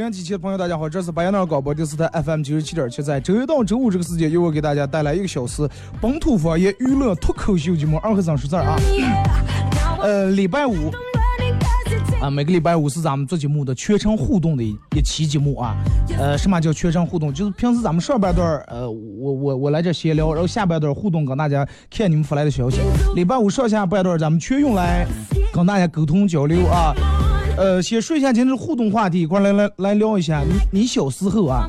[0.00, 5.68] 音机前的朋友，大家好，这是白彦淖广播电视台 FM 九十七点七，在周一到周五这个时间，由我给大家带来一个小时
[6.00, 8.76] 本土方言娱乐脱口秀节目《二和尚说事儿》啊。
[10.00, 10.90] 呃，礼拜五
[12.22, 15.76] 啊，每个礼拜五是咱们做节目的全程互动的一期节目啊。
[16.18, 17.32] 呃，什么叫全程互动？
[17.32, 22.80] 就是平时咱们上半段呃，我我我来这闲聊，然后下半段互动，跟大家看你们发来的消息。
[23.14, 25.06] 礼拜五上下半段，咱们全用来
[25.52, 26.94] 跟大家沟通交流啊。
[27.60, 30.40] 呃，先说一下今天的互动话题，一块来来来聊一下。
[30.40, 31.66] 你你小时候啊，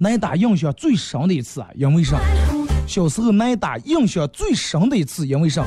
[0.00, 2.18] 挨打印象最深的一次啊，因为啥？
[2.84, 5.64] 小时候挨打印象最深的一次，因为啥？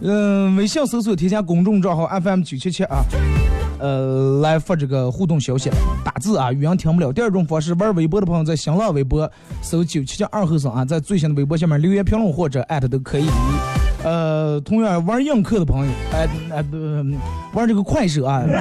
[0.00, 3.04] 嗯，微信搜索添加公众账号 FM 九七七啊，
[3.80, 5.68] 呃，来发这个互动消息，
[6.02, 7.12] 打字啊，语音听不了。
[7.12, 13.26] 第二种方式，玩微博的朋友在新浪微博搜九七七二后生啊，在最新的微博下面留言评论或者艾特都可以。
[14.04, 16.76] 呃，同样玩映客的朋友，哎哎不，
[17.54, 18.42] 玩这个快手啊，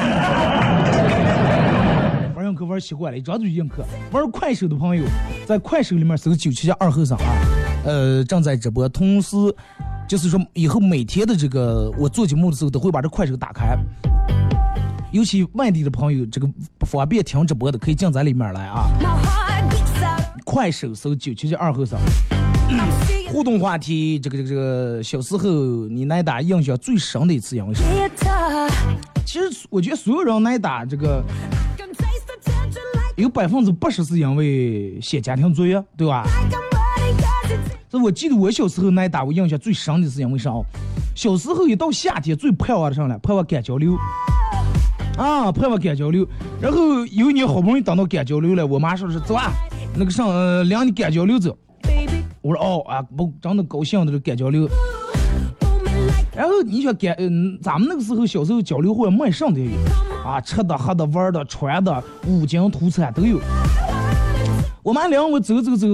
[2.33, 3.83] 玩映客玩习惯了，一张嘴映客。
[4.11, 5.03] 玩快手的朋友，
[5.45, 7.23] 在快手里面搜九七七二后生啊，
[7.85, 9.35] 呃，正在直播，同时
[10.07, 13.77] 就是说以后每天的这个我做节目的时候都会把这快手打开，
[15.11, 18.85] 尤其外地的朋友，这个不方便听直播的可以进咱里面来啊。
[20.45, 21.99] 快手搜九七七二后生。
[23.27, 25.49] 互动话题，这个这个这个，小时候
[25.87, 28.69] 你挨打印象最深的一次因为什么？
[29.25, 31.23] 其实我觉得所有人挨打这个，
[33.15, 36.23] 有百分之八十是因为写家庭作业，对吧？
[37.89, 40.51] 这我记得我小时候挨打，我印象最深的是因为啥？
[41.15, 43.17] 小时候一到夏天最盼望的啥呢？
[43.19, 43.95] 盼望赶交流
[45.17, 46.27] 啊，盼望赶交流。
[46.61, 49.51] 然后有一年好不容易等到赶交流了，我妈说是走啊，
[49.95, 50.27] 那个上
[50.67, 51.57] 领你赶交流走。
[52.43, 54.67] 我说哦啊，不，真的高兴的这赶交流。
[56.35, 59.71] 然后你想赶，嗯，咱们那个时候小时候交流会卖上的有，
[60.25, 63.39] 啊，吃的、喝的、玩的、穿的，五金土产都有。
[64.83, 65.87] 我妈领我走走走，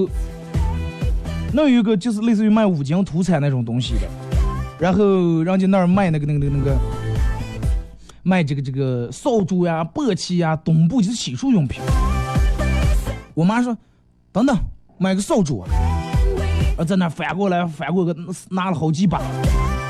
[1.53, 4.09] 那有一个就是类似于卖五金土产那种东西的，
[4.79, 6.75] 然后人家那儿卖那个那个那个那个，
[8.23, 11.79] 卖这个这个扫帚呀、簸箕呀、墩布，就是洗漱用品。
[13.35, 13.77] 我妈说
[14.33, 14.57] ：“等等，
[14.97, 15.67] 买个扫帚。”啊，
[16.85, 18.15] 在那翻过来翻过个，
[18.49, 19.19] 拿了好几把，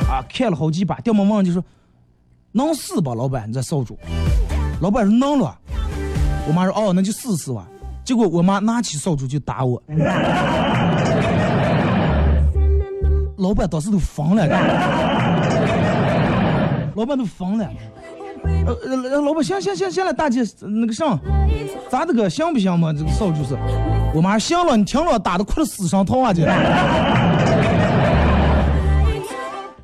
[0.10, 1.00] 啊，看了好几把。
[1.02, 1.64] 掉毛毛就说
[2.52, 3.98] ：“能试吧，老板，你这扫帚。”
[4.82, 5.58] 老板说：“能了。”
[6.48, 7.68] 我妈说：“哦，那就试试吧。”
[8.04, 9.82] 结果我妈拿起扫帚就打我。
[13.38, 14.48] 老板当时都疯了，
[16.96, 17.70] 老板都疯了。
[18.44, 21.20] 呃呃，老板行行行行了，大姐那个啥，
[21.90, 22.94] 咋的个行不行嘛？
[22.94, 23.58] 这个扫帚是，
[24.14, 26.44] 我妈行了，你听了打的快了死上套啊去。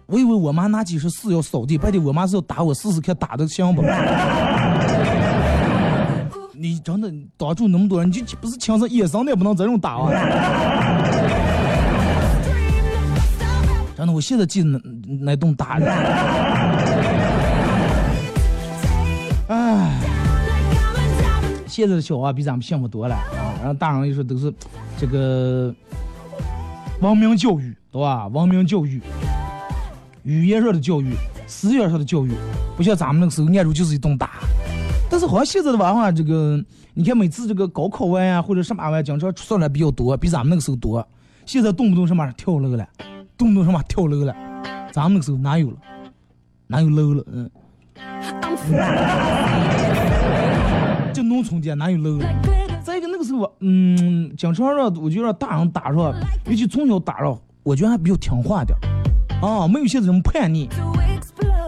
[0.07, 3.81] 我以为我妈拿起是是要扫地，白天我妈是要打我试试看打的行不？
[6.57, 10.09] 你真的挡住那么多人，你就不是亲生野生的也不能这种打啊！
[13.97, 14.79] 真的，我现在记得那
[15.21, 15.85] 那栋打的。
[21.75, 23.51] 现在的小娃比咱们幸福多了啊！
[23.60, 24.54] 然后大人就说都是
[24.98, 25.75] 这个
[27.01, 28.27] 文明教育，对吧？
[28.27, 29.01] 文明教育，
[30.24, 31.13] 语言上的教育，
[31.45, 32.31] 思想上的教育，
[32.77, 34.39] 不像咱们那个时候，按住就是一顿打。
[35.10, 36.63] 但是好像现在的娃娃，这个
[36.94, 41.06] 你看每次这个高考完啊，或者什么玩意，经常出来比较多，比咱们那个时候多。
[41.45, 42.88] 现在动不动什么跳楼了，
[43.38, 44.33] 动不动什么跳楼了，
[44.94, 45.77] 咱们那个时候哪有了？
[46.68, 47.25] 哪有楼了？
[47.33, 47.51] 嗯。
[51.15, 52.19] 就农村间哪有楼？
[52.83, 56.13] 再一个那个时候，嗯，经常让我就让大人打上，
[56.45, 58.77] 尤其从小打上，我觉得还比较听话点
[59.41, 60.67] 啊，没有现在这么叛逆，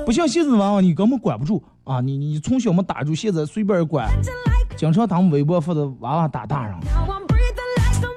[0.05, 1.63] 不像现在娃娃，你根本管不住。
[1.85, 4.09] 啊，你你从小没打住，现在随便管，
[4.75, 6.75] 经常他们微博发的娃娃打大人，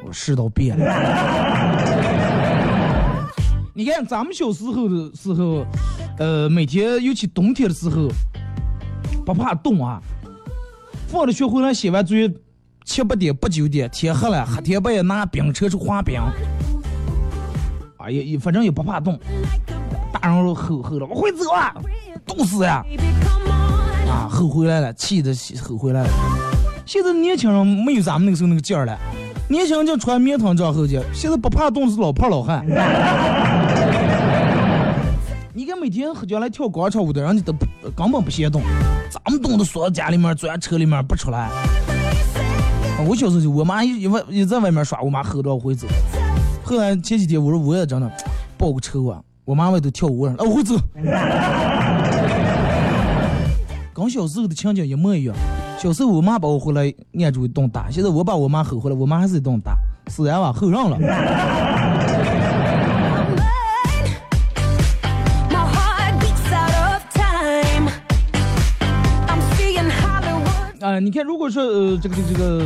[0.05, 0.85] 我世道变了。
[3.73, 5.65] 你看咱们小时候的时候，
[6.19, 8.09] 呃，每天尤其冬天的时候，
[9.25, 10.03] 不怕冻啊，
[11.11, 12.33] 放了学回来写完作业，
[12.85, 16.21] 七八点八九点天黑了，黑天半夜拿冰车去滑冰，
[17.97, 19.19] 啊也也反正也不怕冻，
[20.13, 21.75] 大人都吼吼了，我会走啊，
[22.25, 22.85] 冻死呀，
[24.09, 26.09] 啊吼回来了，气的吼回来了，
[26.87, 28.97] 现在年轻人没有咱们那个时候那个劲儿了。
[29.49, 32.65] 年轻人就穿棉裆长后去，现在不怕冻是老怕老汉。
[35.81, 37.55] 每天将来跳广场舞的人，家都
[37.97, 38.61] 根本不嫌冻，
[39.11, 41.49] 咱们冻的缩在家里面，钻车里面不出来。
[43.09, 45.89] 我小时候就我妈一外一在外面耍，我妈吼着我会走。
[46.63, 48.13] 后来前几天我说我也真的
[48.59, 50.77] 报个仇啊，我妈外头跳舞了， 我会走。
[53.95, 55.35] 跟小时候的情景一模一样。
[55.79, 56.93] 小时候我妈把我回来
[57.25, 59.75] 按住一顿打，现在我把我妈吼回来，我妈还是一顿打，
[60.11, 60.53] 是然吧？
[60.53, 60.99] 吼上了。
[70.91, 72.65] 啊，你看，如果说呃这个这个这个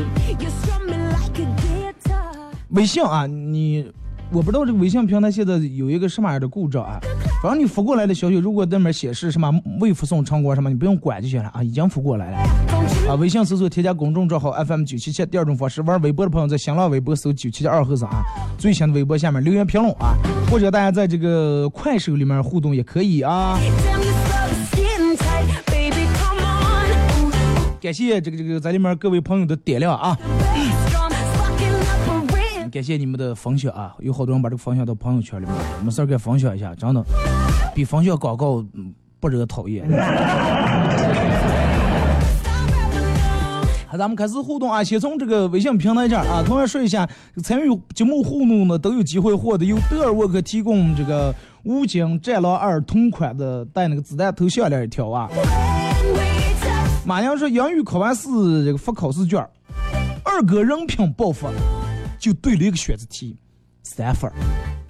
[2.71, 3.87] 微信啊，你。
[4.32, 6.99] 我不知道这个微信平台现在有一个什么样的故障啊？
[7.41, 9.49] 反正你发过来的消息，如果那边显示什么
[9.79, 12.38] 未发送成功什么，你不用管就行了啊，已经发过来了。
[13.09, 15.25] 啊，微信搜索添加公众账号 FM 九七七。
[15.26, 18.25] 第二种方式，玩微博的朋友在新浪微博搜九七七二和尚啊，
[18.59, 20.17] 最新的微博下面留言评论啊，
[20.50, 23.57] 或者大家在这个快手里面互动也可以啊。
[27.85, 30.17] 感谢这个这个在里面各位朋友的点亮啊。
[32.73, 33.95] 感谢你们的分享啊！
[33.99, 37.05] 有好多人把这个分享到朋友圈里面，没事儿给分享一下，真的
[37.75, 38.64] 比分享广告
[39.21, 39.87] 不惹讨厌。
[43.87, 44.83] 好，咱们开始互动啊！
[44.83, 47.07] 先从这个微信平台这儿啊，同样说一下，
[47.43, 55.29] 参与节目互动的都有机会获得由德尔沃克提供这个武警战狼二同款的带那个子弹头项链一条啊。
[57.06, 58.28] 马阳说英语考完试
[58.64, 59.46] 这个发考试卷，
[60.25, 61.50] 二哥人品爆发。
[62.18, 63.37] 就对了一个选择题，
[63.82, 64.32] 三分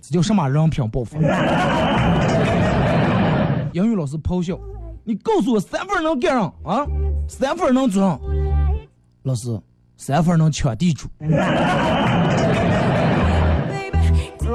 [0.01, 1.19] 这叫什么人品爆发？
[3.73, 4.57] 英语老师咆哮
[5.03, 6.87] ：“你告诉我三分能干上啊？
[7.27, 8.21] 三分能做上？”
[9.25, 9.61] 老师，
[9.97, 11.09] 三分能抢地主。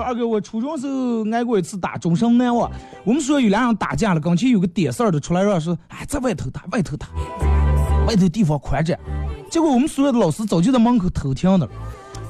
[0.09, 2.67] 二哥，我初中时候挨过一次打，终身难忘。
[3.03, 7.05] 我们说有俩人打架了，跟前有个点事儿的出来让说：“哎，在外头打，外头打，
[8.07, 8.97] 外头地方宽展。”
[9.51, 11.69] 结果我们所有的老师早就在门口偷听的。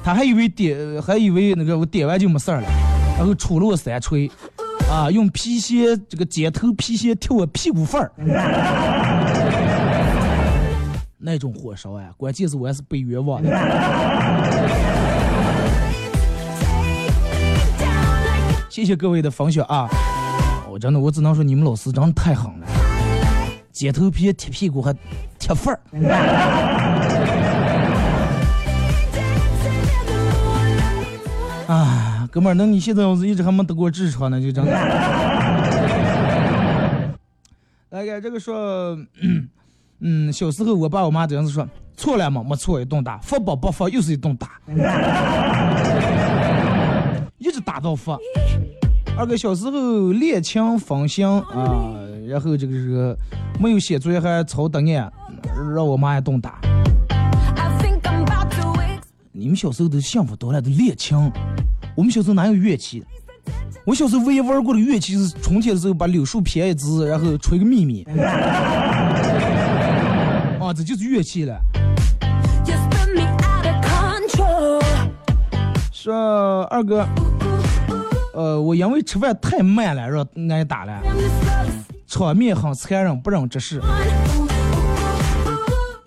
[0.04, 2.68] 他还以为点，还以为那个我点完就没事儿了，
[3.16, 4.30] 然后出了我三锤，
[4.90, 8.12] 啊，用皮鞋这个尖头皮鞋踢我屁股缝儿，
[11.16, 12.10] 那种火烧啊！
[12.18, 13.50] 关键是我还是被冤枉的。
[18.70, 19.88] 谢谢各位的分享啊！
[20.70, 22.66] 我真的，我只能说你们老师真的太狠了，
[23.72, 24.94] 剪头皮、贴屁股还
[25.40, 25.80] 贴缝儿。
[31.66, 34.70] 啊，哥们儿，那你现在要是一直还没得过痔疮呢，就真的。
[37.90, 38.96] 来个这个说，
[39.98, 44.60] 嗯，小时候我爸我妈这样子说，错了嘛，没错，一顿打；发吧不发，又是一顿打，
[47.40, 48.16] 一直打到发。
[49.16, 51.96] 二哥小时候练琴分心啊，
[52.28, 53.16] 然后这个这个
[53.58, 55.12] 没有写作业还抄答案，
[55.74, 56.60] 让我妈也动打。
[59.32, 61.16] 你们小时候都幸福多了，都练琴。
[61.96, 63.02] 我们小时候哪有乐器？
[63.86, 68.04] 我小时候唯一玩过的乐器是春天的时候把柳树编一支，然后吹个秘密。
[70.60, 71.58] 啊，这就是乐器了。
[75.90, 77.06] 说二哥，
[78.32, 81.02] 呃，我因为吃饭太慢了，让挨打了，
[82.06, 83.80] 场面很残忍，不忍直视。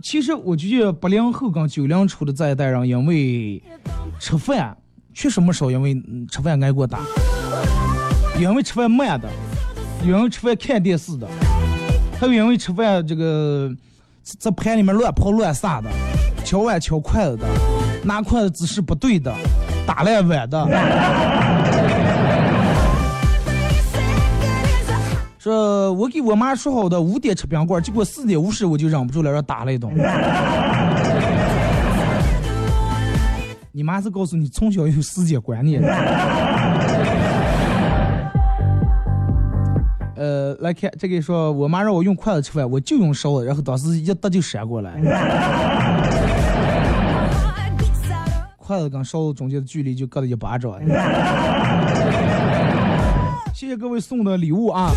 [0.01, 3.61] 其实我觉得八零后跟九零初的这一代人，因为
[4.19, 4.75] 吃饭
[5.13, 6.99] 确实没少，因为吃饭挨过打，
[8.39, 9.29] 因为吃饭慢的，
[10.05, 11.27] 因为吃饭看电视的，
[12.19, 13.69] 还有因为吃饭这个
[14.23, 15.89] 在盘里面乱跑乱撒的，
[16.45, 17.47] 敲碗敲筷子的，
[18.03, 19.33] 拿筷子姿势不对的，
[19.85, 20.65] 打烂碗的。
[25.43, 29.93] 说我给我妈说好的五点吃冰棍，结果四点五十我就忍不住了，让打了一顿。
[33.73, 35.83] 你妈是告诉你从小有时间观念。
[40.15, 44.93] 呃，来看这个说，我妈让我用筷子吃饭，我就用勺子，然后当时一搭就闪过来。
[48.55, 50.71] 筷子跟勺子中间的距离就隔了一巴掌。
[53.63, 54.91] 谢谢各位送的礼物啊！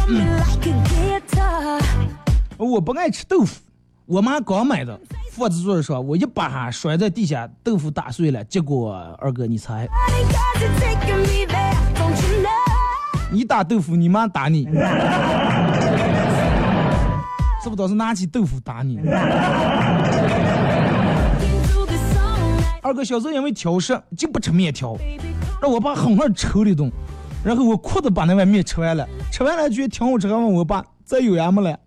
[2.56, 3.60] 我不爱吃豆腐，
[4.06, 4.98] 我妈刚买的，
[5.30, 8.42] 放在桌子上，我一把摔在地下，豆腐打碎了。
[8.42, 9.86] 结果二哥你猜？
[13.30, 14.64] 你打豆腐，你妈打你，
[17.62, 17.76] 是不是？
[17.76, 18.98] 倒是拿起豆腐打你。
[22.82, 24.96] 二哥小时候因为挑食，就不吃面条，
[25.62, 26.90] 让我爸狠狠抽了一顿。
[27.46, 31.78] 然后我哭着把那碗面吃完了，吃完了就挺好吃，还问我爸再有呀没了。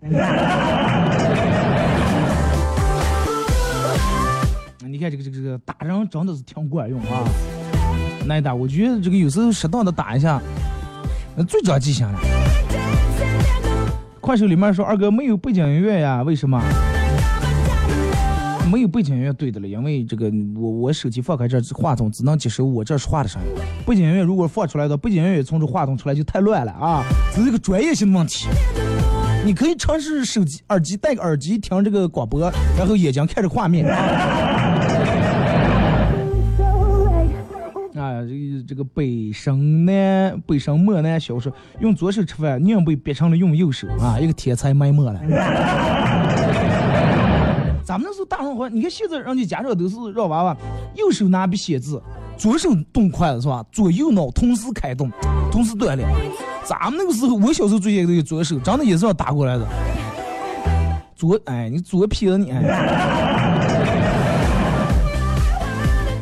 [4.88, 7.28] 你看这个这个这个打人真的是挺管用啊！
[8.26, 10.40] 挨打，我觉得这个有时候适当的打一下，
[11.36, 12.18] 那最长记性了。
[14.18, 16.22] 快手里面说二哥没有背景音乐呀？
[16.22, 16.58] 为什么？
[18.70, 23.48] 没有背景音乐对的了，因为这个我我手机放开这话筒只能接收我这说话的声音。
[23.84, 27.02] 背景音乐如果放出来的背景音乐从这话筒出来就太乱了啊，
[27.34, 28.46] 这是一个专业性的问题。
[29.44, 32.40] 你可以尝试手机耳机戴个耳机听这个广播，
[32.78, 33.84] 然后眼睛看着画面。
[37.96, 45.20] 啊，这个这个北生南北生漠南小说用左手吃饭，宁被憋成了用右手啊，一个天才埋没了。
[47.90, 50.56] 咱们那时候大人话，你看现在人家家长都是让娃娃
[50.94, 52.00] 右手拿笔写字，
[52.36, 53.66] 左手动筷子是吧？
[53.72, 55.10] 左右脑同时开动，
[55.50, 56.08] 同时锻炼。
[56.64, 59.66] 咱们那个时候，我小时候最先都有左手，真的也是要打过来的。
[61.16, 62.52] 左，哎，你左撇子你，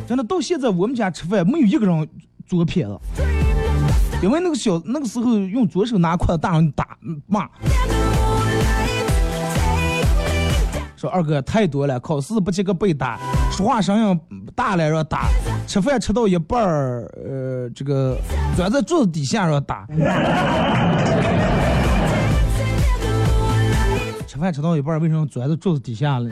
[0.07, 2.09] 真的到现在我们家吃饭没有一个人
[2.47, 2.99] 左撇子，
[4.23, 6.97] 因为那个小那个时候用左手拿筷子，大人打
[7.27, 7.47] 骂。
[10.99, 13.17] 说二哥太多了，考试不及格被打，
[13.53, 14.21] 说话声音
[14.53, 15.29] 大了让打，
[15.65, 18.17] 吃饭吃到一半儿，呃，这个
[18.57, 19.87] 钻在桌子底下让打，
[24.27, 26.29] 吃饭吃到一半儿为什么钻在桌子底下了？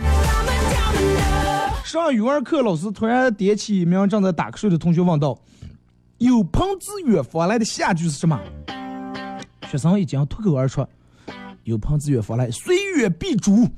[1.85, 5.39] 上语文课，老师突然点起一名正在打瞌睡的同学问道
[6.19, 8.37] ：“有朋自远方来的下句是什么？”
[9.71, 10.85] 学生一惊，脱口而出。
[11.63, 13.67] 有朋自远方来，虽远必诛。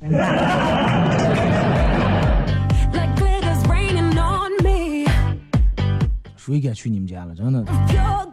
[6.36, 7.34] 谁敢去你们家了？
[7.34, 7.64] 真的。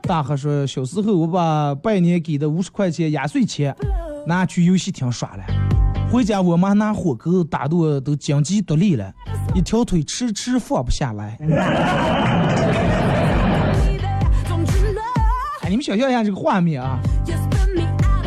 [0.01, 3.75] 大河说，小时候我把拜年给的五十块钱压岁钱
[4.25, 5.43] 拿去游戏厅耍了，
[6.11, 9.13] 回家我妈拿火钩打我都经济独立了，
[9.53, 11.37] 一条腿迟迟放不下来。
[15.61, 16.97] 哎，你们想象一下这个画面啊，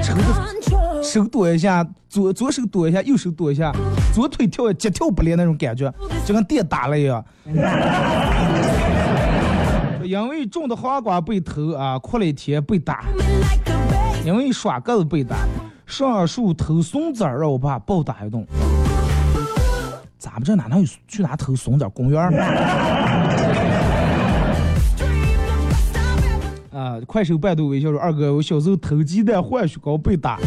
[0.00, 0.59] 抽的。
[1.02, 3.72] 手躲一下，左左手躲一下，右手躲一下，
[4.14, 5.92] 左腿跳，急跳不连那种感觉，
[6.24, 7.24] 就跟电打了一样。
[10.02, 13.04] 因为种的黄瓜被偷啊，哭了一天被打。
[14.24, 15.36] 因为耍鸽子被打，
[15.86, 18.46] 上树偷松子儿，让我爸暴打一顿。
[20.18, 21.88] 咱们这哪能有去哪偷松子儿？
[21.88, 22.30] 公园儿。
[26.80, 30.38] 啊，快手百度微笑说二哥，我小时候偷鸡蛋换雪糕被打，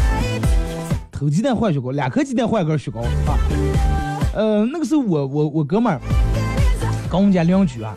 [1.12, 3.38] 偷鸡蛋换雪糕，两颗鸡蛋换根雪糕啊。
[4.34, 6.02] 呃，那个时候我我我哥们儿
[7.08, 7.96] 跟我们家邻居啊，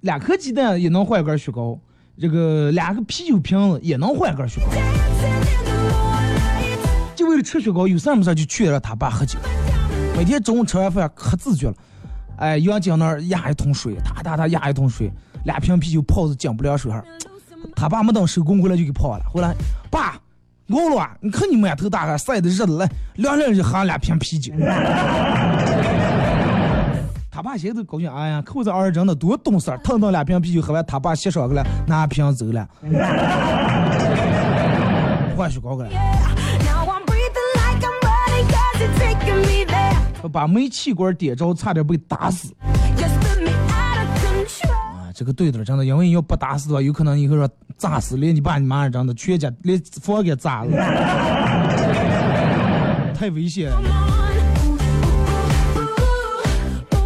[0.00, 1.78] 两颗鸡蛋也能换根雪糕，
[2.18, 4.66] 这个两个啤酒瓶子也能换根雪糕，
[7.14, 9.38] 就为了吃雪糕，有事没事就去让他爸喝酒，
[10.16, 11.74] 每天中午吃完饭可自觉了，
[12.38, 15.12] 哎，杨江那儿压一桶水，哒哒哒压一桶水，
[15.44, 17.00] 两瓶啤酒泡在江不凉水上。
[17.74, 19.24] 他爸没等收工回来就给跑了。
[19.30, 19.54] 回来，
[19.90, 20.20] 爸，
[20.68, 21.16] 饿了啊！
[21.20, 24.52] 你看你满头大汗，晒得热的来，凉凉就喝两瓶啤酒。
[27.30, 32.68] 他爸现在都高兴，哎呀，看这儿子真的多懂事儿，腾腾两瓶啤酒喝完，他爸洗上去了，拿瓶走了，
[35.36, 35.90] 换雪糕去了。
[40.32, 42.54] 把煤气管点着，差点被打死。
[45.14, 50.70] 这个对的，真的，因为要不打死的话，有可能以后说炸死，连你爸你妈真的全家连房给炸了，
[53.14, 53.80] 太危险了。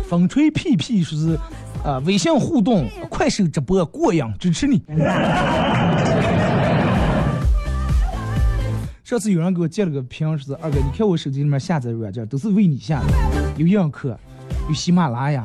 [0.09, 1.37] 风吹屁屁说是
[1.85, 4.81] 啊，微信互动，快手直播过瘾，支持你。
[9.03, 13.07] 上次有人给我截了个屏，说是二哥，你看我手机里面下载软件都是为你下的，
[13.57, 14.19] 有映客，
[14.69, 15.45] 有喜马拉雅。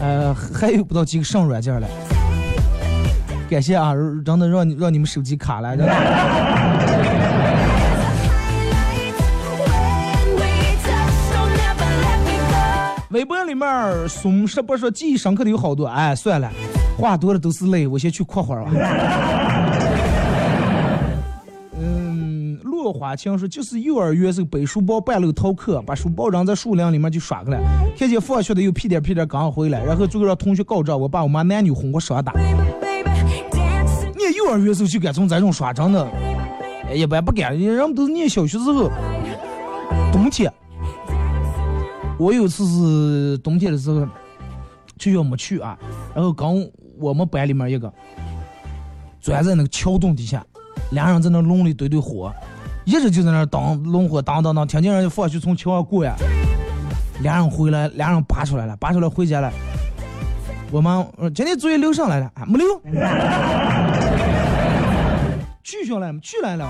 [0.00, 1.88] 呃，还有不到几个上软件了，
[3.50, 3.92] 感谢啊，
[4.24, 5.92] 真的让你让你们手机卡了，真的。
[13.10, 16.48] 微博里面松是不是说记忆深刻的有好多，哎，算了，
[16.96, 18.70] 话多了都是泪，我先去括会儿吧。
[22.92, 27.60] 花青说就是幼儿园时候背书包半路逃课，把书包扔在树林里面就耍去了。
[27.96, 32.32] 看见放学的又屁颠屁颠刚回来，然后最后让同学告状，我爸我妈男女混过双打。
[34.14, 36.06] 你幼儿园时候就敢从这种耍，真的，
[36.94, 37.58] 一般不敢。
[37.58, 38.90] 人们都是念小学时候，
[40.12, 40.52] 冬天。
[42.18, 44.06] 我有次是冬天的时候，
[44.98, 45.78] 学校没去啊，
[46.14, 46.56] 然后刚
[46.98, 47.92] 我们班里面一个
[49.20, 50.44] 钻在那个桥洞底下，
[50.90, 52.34] 俩人在那笼里堆堆火。
[52.88, 56.16] 一直就在那当龙火当当当，听见人家放学从桥上过呀，
[57.20, 59.52] 俩人回来，俩人拔出来了，拔出来回家了。
[60.70, 62.80] 我妈，今天作业留上来了，啊没留。
[65.62, 66.66] 去下来去来了。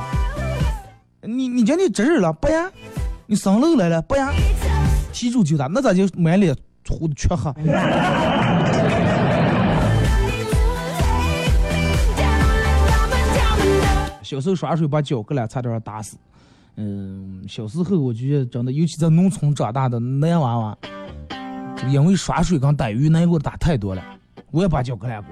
[1.23, 2.69] 你你今天值日了不呀？
[3.27, 4.33] 你上楼来了不呀？
[5.13, 6.53] 提住就打，那咋就满脸
[6.89, 7.53] 糊的缺黑？
[14.29, 16.19] 小时候耍水把脚割了，差点打死。
[16.77, 20.79] 嗯，小时候我觉得真的，尤其在农村长大的男娃娃，
[21.89, 24.05] 因为耍水跟逮鱼，那给我打太多了。
[24.51, 25.31] 我也把脚割烂过。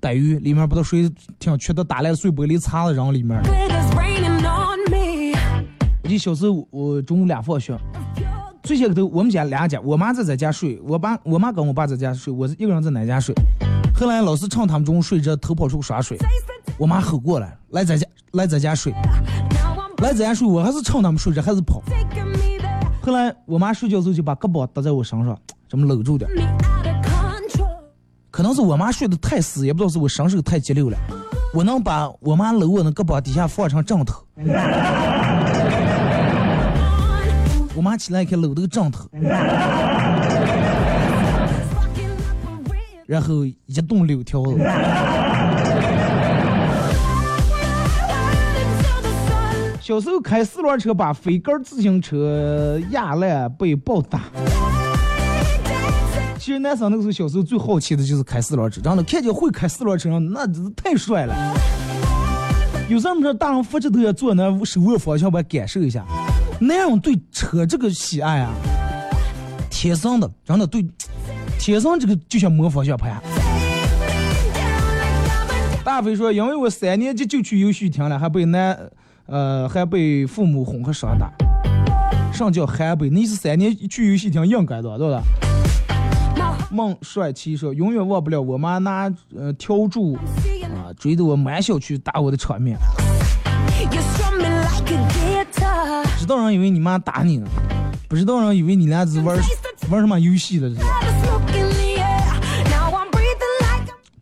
[0.00, 3.38] 逮鱼里面不都水挺缺的，打烂碎玻璃碴子扔里面。
[6.02, 7.78] 我记小时候我中午俩放学，
[8.62, 13.34] 最先个头我们家两家，我妈在咱家睡，我爸我妈跟我爸在家睡，我一个人在俺家睡。
[13.98, 16.18] 后来老师趁他们中午睡着，偷跑出去耍水。
[16.76, 18.92] 我妈吼过来，来咱家，来咱家睡，
[20.02, 21.82] 来咱家睡，我还是趁他们睡着，还是跑。
[23.00, 25.34] 后来我妈睡觉时候就把胳膊搭在我身上，
[25.66, 26.28] 这么搂住点。
[28.30, 30.98] 可能是我妈睡得太死，也不知道是我身手太激溜了，
[31.54, 34.22] 我能把我妈搂我那胳膊底下放成枕头。
[37.74, 39.08] 我妈起来一看，搂这个枕头，
[43.06, 44.58] 然后一动柳条子。
[49.80, 54.22] 小时候开四轮车把飞杆自行车压烂被暴打。
[56.40, 61.34] 其实男生那个时候小时候最好奇的就是开四轮车，真的看见会开四轮车上那真是太帅了。
[62.88, 66.04] 有时候说大人扶着都要坐那手握方向盘感受一下，
[66.60, 68.52] 男人对车这个喜爱啊，
[69.70, 70.84] 天生的，真的对，
[71.58, 73.20] 天生这个就像摸方向盘。
[75.84, 78.78] 大飞说，因为我三年级就去游戏厅了，还被男。
[79.28, 81.28] 呃，还被父母哄和伤打，
[82.32, 83.10] 上叫还被？
[83.10, 85.20] 你是三年去游戏厅应该的，对吧？
[86.70, 90.14] 孟帅气说，永远忘不了我妈拿呃笤帚
[90.76, 92.78] 啊追着我满小区打我的场面。
[96.16, 97.48] 知道人以为你妈打你呢，
[98.08, 99.36] 不知道人以为你俩是玩
[99.90, 101.05] 玩什么游戏了，这是。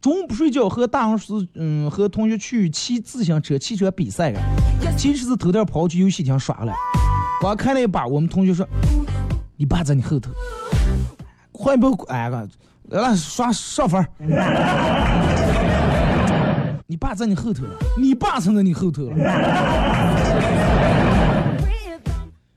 [0.04, 4.40] 中午不睡觉，和大学时嗯和同学去骑自行车、汽车比赛了，
[4.98, 6.74] 其实是偷点跑去游戏厅耍了。
[7.42, 8.68] 我开了一把，我们同学说
[9.56, 10.30] ：“你爸在你后头。”
[11.52, 12.46] 换一包哎个，
[12.90, 14.06] 来刷上分。
[16.86, 19.16] 你爸在你后头了，你爸藏在你后头了。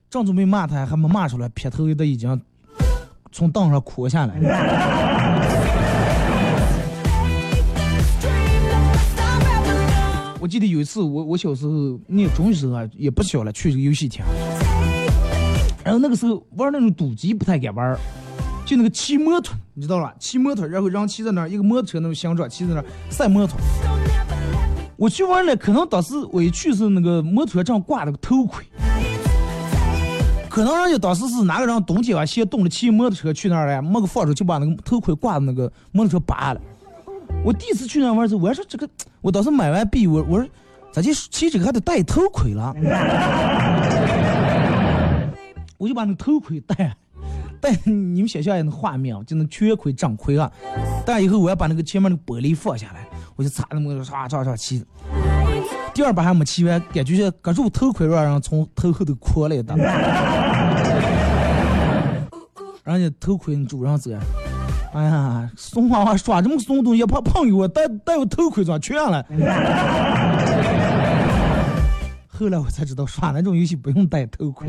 [0.10, 2.42] 正准备骂他，还没骂出来，撇头都已经
[3.32, 4.36] 从凳上哭下来。
[10.48, 14.24] 我记得有一次，我我小时候念中学时候啊，也不小了，去游戏厅，
[15.84, 18.00] 然后那个时候玩那种赌机不太敢玩，
[18.66, 20.16] 就那个骑摩托，你知道吧？
[20.18, 23.60] 骑摩托，然后人骑在那儿，一个摩托车那种形状，骑在那儿赛摩托。
[24.96, 28.64] 我去玩了，可能当时我一去是那个摩托车上挂了个头盔，
[30.48, 36.62] 可能人家当时是哪个人冬天啊嫌冻了，骑摩托车去那儿了，没个放着就把那个头盔挂在那个摩托车拔了。
[37.44, 38.90] 我第一次去那玩的时候，我还说这个，
[39.22, 40.48] 我当时买完币，我我说
[40.92, 42.74] 咋就骑这个还得戴头盔了？
[45.78, 46.98] 我就把那头盔戴，
[47.62, 50.52] 戴你们想象一下那画面，就那全盔正盔啊。
[51.06, 54.84] 戴以后我要把那个前面那个玻璃放下来，我就擦那么唰唰唰骑。
[55.94, 59.78] 第二把还没骑完，感觉像搁住头盔让人从头后头磕了一裆，
[62.84, 64.12] 人家头盔你主人走。
[64.98, 69.24] 哎呀，怂娃娃耍这么怂东西，怕碰给我戴戴个头盔装全了。
[72.28, 74.68] 后来我才知道耍那种游戏不用戴头盔。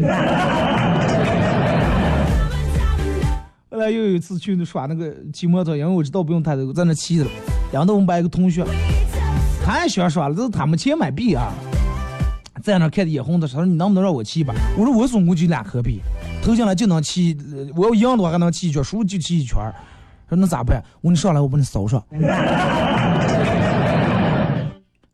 [3.70, 7.24] 后来又有一次去耍那个骑摩托，因为我知道不用戴头盔，在那骑着。
[7.72, 8.66] 然后我们班一个同学，
[9.64, 11.54] 他也喜欢耍了，这是他没钱买币啊，
[12.62, 14.54] 在那看的眼红的，他说你能不能让我骑吧？
[14.76, 16.02] 我说我总共就两颗币，
[16.42, 17.34] 投进来就能骑，
[17.74, 19.56] 我要赢的话还能骑一圈，输就骑一圈。
[20.28, 20.82] 说那咋办？
[21.00, 22.02] 我说你上来，我帮你扫上。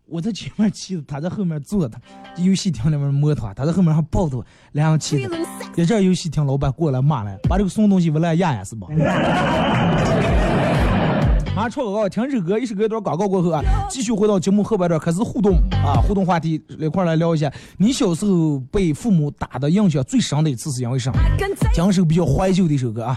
[0.06, 2.00] 我在前面骑着，他在后面坐着。
[2.36, 5.28] 游戏厅里面摸他，他在后面还抱着我，然后骑着。
[5.74, 8.86] 在这游戏厅老板过来骂来，把这个送东西我来压压是吧？
[11.56, 21.12] 啊，唱广告，听首歌，一首歌一段广告过后啊，继续回到节目后半段开始互动啊，互动话题一块来聊一下，你小时候被父母打的印象最深的一次是因为啥？
[21.72, 23.16] 讲首比较怀旧的一首歌啊。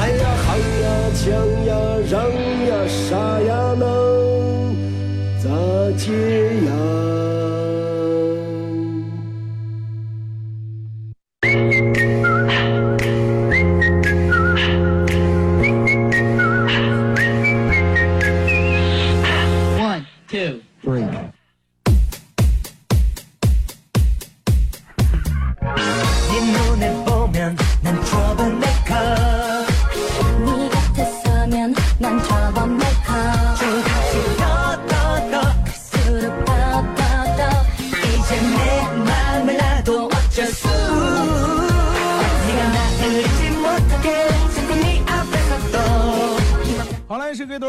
[0.00, 1.28] 哎呀喊呀抢
[1.66, 1.76] 呀
[2.08, 2.14] 嚷
[2.68, 3.84] 呀啥呀能
[5.38, 5.44] 咋
[5.98, 6.06] 接
[6.64, 6.70] 呀？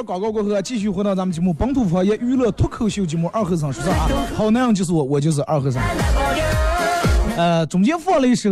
[0.03, 4.07] 广告过后，继续回到咱们节目《本土方言娱乐脱口秀》节目二和尚说啥？
[4.35, 5.81] 好男人就是我，我就是二和尚。
[7.35, 8.51] 呃，中间放了一首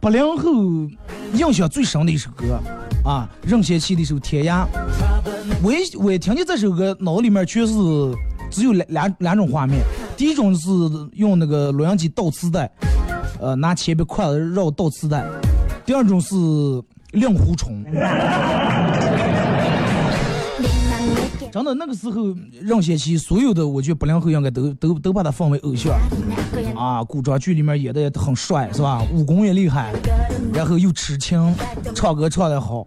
[0.00, 0.50] 八零后
[1.34, 2.58] 印象最深的一首歌
[3.04, 4.64] 啊，任贤齐的一首《天涯》。
[5.62, 7.72] 我一我一听见这首歌，脑里面全是
[8.50, 9.80] 只有两两两种画面。
[10.16, 10.68] 第一种是
[11.12, 12.70] 用那个录音机倒磁带，
[13.40, 15.22] 呃，拿铅笔筷子绕倒磁带；
[15.84, 16.34] 第二种是
[17.12, 17.84] 令狐冲。
[21.54, 25.96] 真的那个时候，任贤齐所有的，我觉得八零后应该都都都把他放为偶像
[26.74, 27.04] 啊！
[27.04, 29.00] 古装剧里面演的也很帅，是吧？
[29.12, 29.92] 武功也厉害，
[30.52, 31.54] 然后又痴情，
[31.94, 32.84] 唱歌唱得好。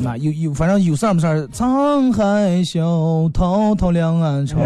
[0.00, 4.58] 那有有，反正有事儿没事儿，沧海笑，滔滔两岸潮。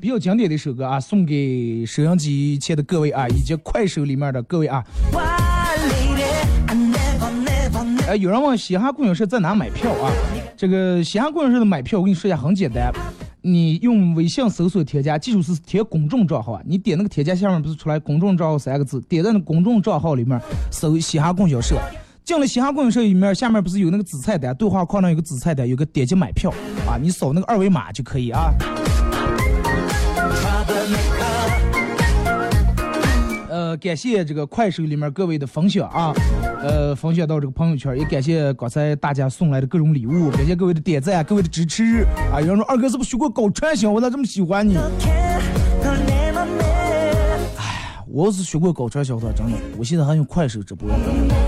[0.00, 4.84] 比较经典的一首歌啊，送给收音机前的各位啊，以及快手里面的各位啊。
[8.10, 10.10] 哎，有人问西汉供销社在哪买票啊？
[10.56, 12.92] 这个西汉供销社的买票，我跟你说一下，很简单，
[13.40, 16.62] 你用微信搜索添加，记住是填公众账号啊。
[16.66, 20.40] 你点那个添加下面不是出来公众账号三个字，点在那公众账号里面
[20.72, 21.80] 搜西汉供销社，
[22.24, 26.52] 进了西汉供销社里面，下面不是有那个紫菜单，对话框上有个紫菜单，有个点击买票
[26.88, 28.52] 啊，你扫那个二维码就可以啊。
[33.70, 36.12] 呃，感谢这个快手里面各位的分享啊，
[36.60, 42.40] 呃，分享到这个朋友圈，也感谢刚才大家送来的各种礼物，感谢各位的点赞，各位的支持啊。
[42.40, 43.88] 有人说二哥是不是学过搞传销？
[43.88, 44.76] 我咋这么喜欢你？
[47.56, 50.88] 哎，我是学过搞传销的，真的，我现在还用快手直播，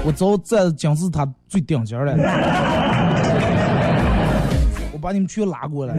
[0.07, 2.15] 我早在金字塔最顶尖了，
[4.93, 5.95] 我把你们全拉过来。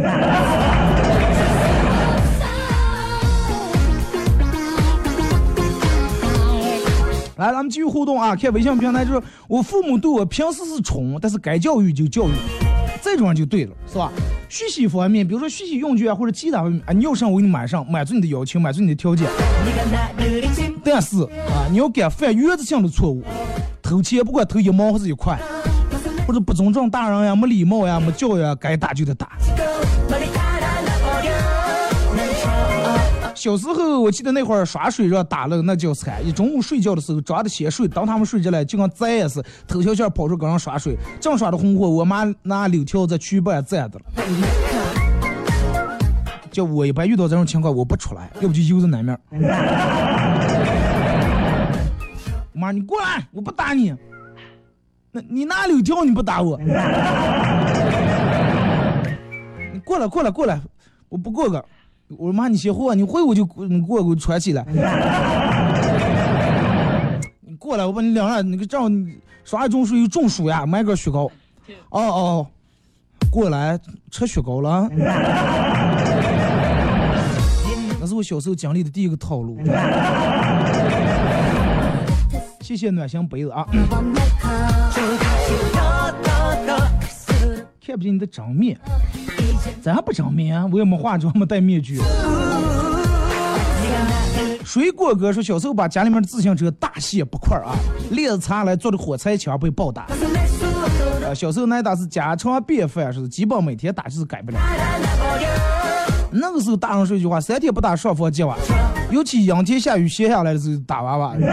[7.38, 8.36] 来，咱们继续互动啊！
[8.36, 12.32] 看微信平台，就是我父母对我平时是宠，但是该教育就教育，
[13.02, 14.12] 这种人就对了，是吧？
[14.50, 19.28] 学习方面，比如说学习用具啊，或者其他方面啊，你要上我给你买上，满足你的要求，满足你的条件。
[20.84, 23.24] 但是啊，你要敢犯原则性的错误，
[23.82, 25.39] 偷钱不管偷一毛或者一块，
[26.28, 29.30] 或者不尊重大人呀，没礼貌呀，没教育，该打就得打。
[33.43, 36.25] 小时候，我记得那会儿耍水让打了，那叫惨。
[36.25, 40.97] 一中午睡觉的时候，抓的先睡，等他们睡着了，就跟贼也是，偷悄悄跑出跟上耍水。
[41.19, 44.06] 正耍的红火，我妈拿柳条在渠边站着了。
[46.51, 49.19] 叫我一般遇到这种情况，我不出来，要不就悠着南面。
[52.53, 53.93] 妈，你过来，我不打你。
[55.12, 56.58] 那你拿柳条你不打我？
[59.73, 60.62] 你过来，过来，过来，
[61.10, 61.65] 我不过个。
[62.17, 64.65] 我说妈，你先活，你会我就你过来给我穿起来。
[67.41, 69.06] 你过来，我把你两人那个正
[69.43, 71.30] 耍一中暑有中暑呀，买个雪糕。
[71.89, 72.47] 哦哦，
[73.32, 73.80] 过来
[74.12, 74.89] 吃雪糕了。
[77.99, 79.58] 那是我小时候经历的第一个套路。
[82.60, 83.65] 谢谢暖心杯子啊。
[87.86, 88.80] 看不见你的正面。
[89.82, 91.99] 咱不长面，我也没化妆，没戴面具。
[94.65, 97.75] 水果哥说，小时候把家里面的自行车大卸八块啊，
[98.12, 100.08] 链子擦来做的火柴枪被暴打。
[101.25, 104.58] 呃，小时候挨打是家常便饭，是基本每天打就是改不了。
[106.32, 108.58] 那个时候大人说一句话：三天不打上房揭瓦。
[109.12, 111.36] 尤其阴天下雨歇下来的时候打娃娃。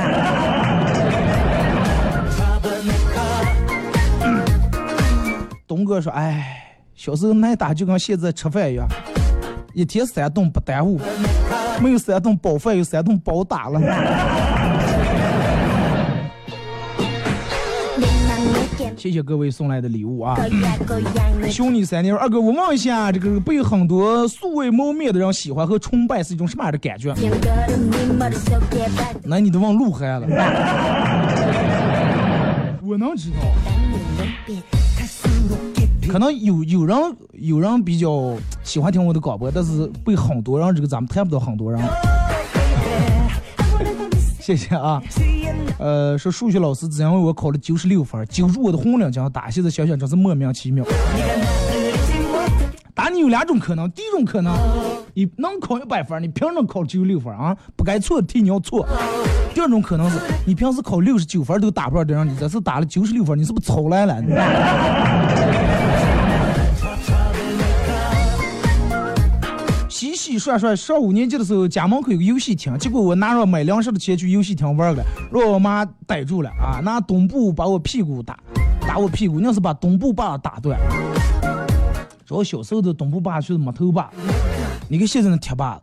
[5.67, 6.70] 东哥说：“哎，
[7.03, 8.87] 小时候挨打就跟现在吃饭一样，
[9.73, 11.01] 一天三顿不耽误，
[11.81, 13.81] 没有三顿饱饭，有三顿饱打了。”
[18.99, 20.37] 谢谢各位送来的礼物啊！
[21.51, 27.15] 兄弟三年，二哥，我问一下，这个被很多素未谋面的人喜欢和崇拜是一种什么样的感觉？
[29.25, 30.27] 那你都问鹿晗了，
[32.85, 33.37] 我能知道。
[36.11, 36.99] 可能有有人
[37.35, 41.81] 有人比较喜欢听我的广播，但是被很多人这个咱们谈不到很多人。
[44.41, 45.01] 谢谢啊。
[45.79, 49.49] 呃，说数学老师只因为我考了九十六分，揪住我的红领巾打。
[49.49, 50.85] 现在想想真是莫名其妙。
[52.93, 54.53] 打你有两种可能，第一种可能，
[55.15, 57.57] 你能考一百分，你凭什么考九十六分啊？
[57.77, 58.85] 不该错的题你要错。
[59.55, 64.21] 第二种可能是你平时考六十九分都打不上的人，你这次打了九十六分，你是不是操来了？
[70.41, 76.81] 涮涮，上五年级的时候，家门口有个游戏厅，结果我拿着买粮食的钱去游戏厅玩了，让我妈逮住了啊！
[76.83, 78.39] 拿墩布把我屁股打，
[78.81, 80.81] 打我屁股，硬是把墩布把打断。
[82.27, 84.11] 说我小时候的墩布把就是木头把，
[84.89, 85.79] 你看现在的铁把。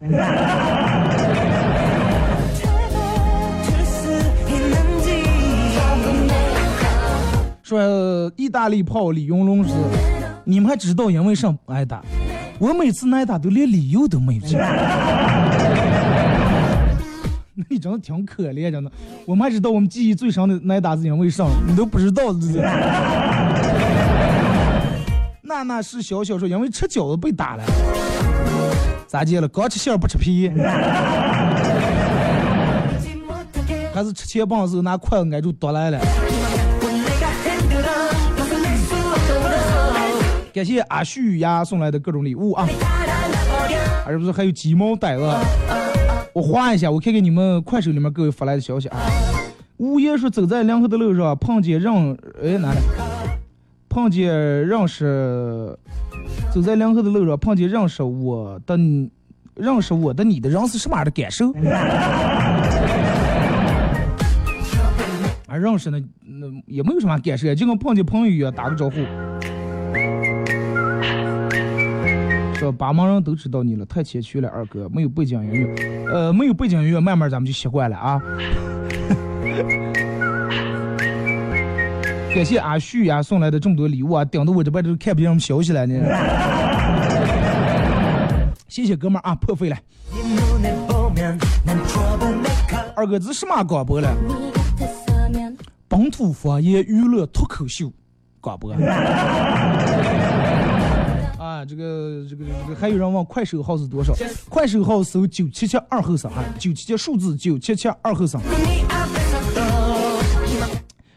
[7.62, 9.70] 说意大利炮李云龙是，
[10.46, 12.02] 你们还知道因为什么挨打？
[12.60, 14.42] 我每次挨打都连理由都没有。
[17.60, 18.92] 那你真的挺可怜，真的。
[19.26, 21.52] 我们还知道我们记忆最深的挨打是因为什么？
[21.68, 22.32] 你都不知道，
[25.42, 26.02] 娜娜是？
[26.02, 27.64] 小小说，因为吃饺子被打了。
[29.08, 29.48] 咋接了？
[29.48, 30.52] 刚吃馅不吃皮。
[33.94, 36.00] 还是吃切棒的时候拿筷子挨住剁来了。
[40.58, 42.68] 感谢阿旭呀送来的各种礼物啊，
[44.08, 45.24] 是不是还有鸡毛掸子？
[46.34, 48.98] 我划一下，我看看你们快手里面各位发来的消息啊。
[49.78, 52.80] 物业说走在两河的路上，碰见认哎哪里？
[53.88, 55.78] 碰见认识，
[56.52, 58.76] 走在两河的路上碰见认识我的
[59.54, 61.54] 认识我的你的人是什么样的感受？
[65.46, 68.96] 啊，认识呢，那也没有什么感受，就跟碰见朋友一样打个招呼。
[72.58, 75.76] 说八盲人都知道你了，太谦虚了，二哥没有背景音乐，
[76.12, 78.20] 呃，没有背景音乐，慢慢咱们就习惯了啊。
[82.34, 86.04] 感谢阿旭呀送来的这么多礼物啊，顶得我这边都看不见什么消息了呢。
[88.68, 89.78] 谢谢哥们儿啊，破费了。
[92.96, 94.12] 二哥这是什么广播了？
[95.88, 97.92] 本土方言娱乐脱口秀
[98.42, 98.76] 广播。
[101.58, 104.14] 啊，这个这个这个还有人问快手号是多少？
[104.48, 108.40] 快手号搜九七七二后生啊，九七七数字九七七二后生。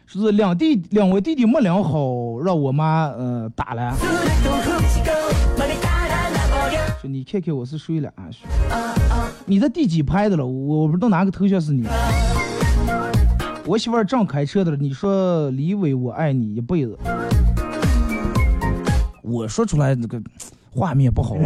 [0.07, 3.95] 说是两弟两位弟弟没领好，让我妈呃打了。
[6.99, 8.27] 说你看看我是谁了啊？
[9.45, 10.45] 你在第几排的了？
[10.45, 11.85] 我不知道哪个头像是你。
[13.67, 14.77] 我媳妇正开车的了。
[14.77, 16.97] 你说李伟我爱你一辈子。
[19.31, 20.21] 我说出来那个
[20.69, 21.35] 画面不好。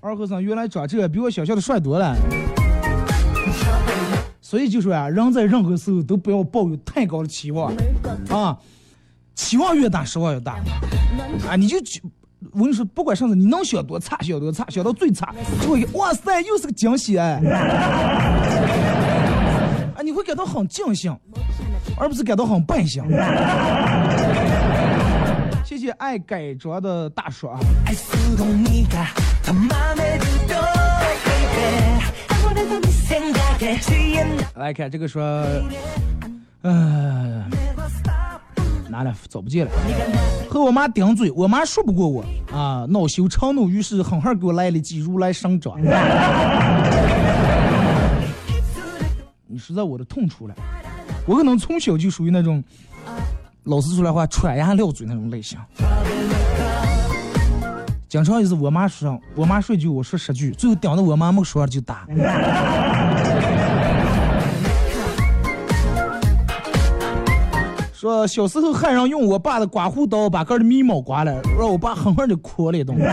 [0.00, 2.16] 二和尚原来长这比我想象的帅多了。
[4.40, 7.70] 所以就说啊，人在任何时候都不要抱有太高的期望
[8.30, 8.56] 啊，
[9.34, 10.54] 期望越大失望越大
[11.46, 11.54] 啊！
[11.54, 12.00] 你就去
[12.52, 17.42] 我跟你说，不管上次你能想多差想多差，想到最差，就会哇塞，又是个惊喜哎！
[19.94, 21.14] 啊，你会感到很尽兴，
[21.98, 23.04] 而不是感到很半兴。
[25.92, 27.58] 爱改装的大叔啊！
[34.54, 35.22] 来看这个说，
[36.62, 37.44] 嗯，
[38.88, 39.72] 拿了找不见了。
[40.50, 45.74] 和我妈顶嘴，我妈说不过我啊，恼羞成怒，于是狠狠给我来了几如来神掌。
[49.46, 50.54] 你说在我的痛处了，
[51.26, 52.62] 我可能从小就属于那种。
[53.64, 55.58] 老师说来话，喘牙撂嘴那种类型。
[58.08, 62.06] 经常也是我妈说，我妈说一句，我说十句，最后顶着我妈没说就打。
[67.92, 72.96] 说小时候还让用我爸的刮胡刀把个的眉毛刮了，让我爸狠狠的哭了一顿。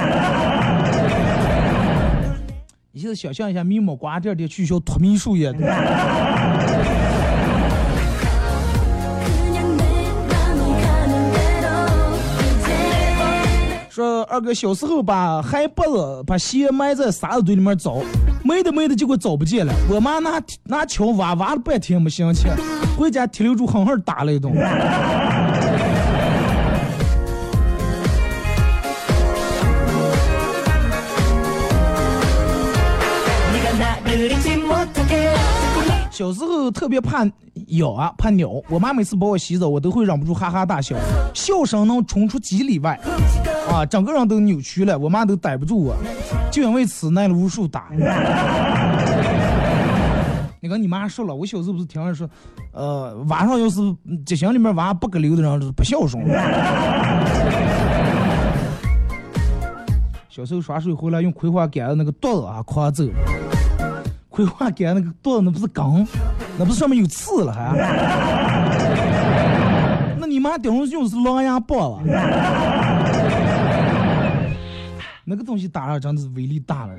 [2.93, 5.51] 你现在想象一下，眉毛刮第二天去学脱眉术也。
[13.95, 18.01] 说二哥小时候把鞋拔了，把鞋埋在沙子堆里面找，
[18.43, 19.73] 埋的埋的，结果找不见了。
[19.89, 20.31] 我妈拿
[20.65, 22.49] 拿锹挖挖了半天没想起，
[22.97, 24.53] 回家铁溜柱狠狠打了一顿。
[36.15, 37.29] 小时候特别怕
[37.77, 38.49] 咬啊，怕鸟。
[38.69, 40.95] 我妈每次帮我洗澡，我都会忍不住哈哈大笑，
[41.33, 42.97] 笑声能冲出几里外，
[43.69, 44.97] 啊，整个人都扭曲了。
[44.97, 45.93] 我妈都逮不住我，
[46.49, 47.89] 就因为此挨了无数打。
[50.61, 52.29] 你跟你妈说了，我小时候不是听人说，
[52.71, 53.81] 呃，晚上要是
[54.25, 56.25] 吉祥里面娃不给溜的人，不孝顺。
[60.29, 63.03] 小时候耍水回来用葵花杆的那个刀子啊，狂走。
[64.35, 66.05] 葵花杆那个刀子那不是梗，
[66.59, 67.71] 那不是上面有刺了还？
[70.19, 72.01] 那你妈顶上用的是狼牙棒了。
[75.23, 76.93] 那个东西打上真的是威力大了。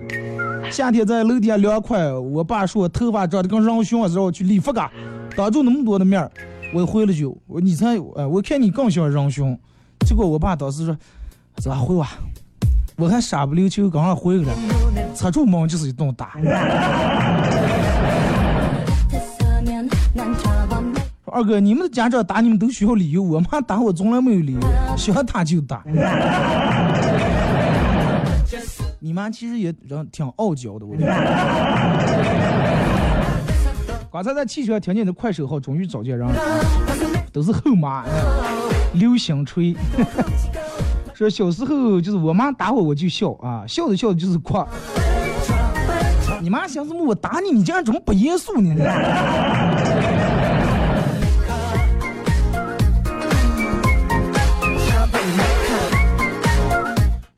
[0.71, 4.91] 夏天在楼底下凉快，我爸说我头发长得跟人熊似的，我去理发嘎，
[5.37, 6.29] 当着那么多的面
[6.73, 9.57] 我回了句，我你猜，哎，我看你更像人熊。
[10.07, 10.97] 结果我爸当时说，
[11.59, 12.19] 咋，回吧。
[12.97, 14.51] 我还傻不溜秋，刚刚回了，
[15.17, 16.37] 擦住门就是一顿打。
[21.25, 24.61] 二哥，你们的家长打你们都需要理由，我妈打我从来没有理由，
[24.97, 25.83] 想打就打。
[29.01, 31.13] 你妈其实也人挺傲娇的，我觉得。
[34.13, 36.35] 刚才在汽车听见的快手号，终于找见人了，
[37.33, 38.05] 都是后妈，
[38.95, 39.77] 流星锤。
[41.13, 44.65] 说小时候就是我妈打我我就笑啊，笑着笑着就是哭。
[46.41, 47.03] 你妈想什么？
[47.05, 48.75] 我打你，你竟然这么不严肃呢？